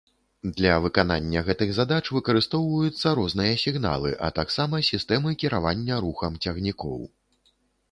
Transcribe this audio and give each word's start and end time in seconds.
Для 0.59 0.77
выканання 0.85 1.43
гэтых 1.49 1.69
задач 1.79 2.05
выкарыстоўваюцца 2.15 3.13
розныя 3.21 3.53
сігналы, 3.65 4.15
а 4.29 4.33
таксама 4.41 4.81
сістэмы 4.91 5.37
кіравання 5.45 6.03
рухам 6.09 6.43
цягнікоў. 6.49 7.01